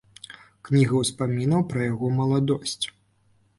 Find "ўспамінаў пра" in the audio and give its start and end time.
1.01-1.81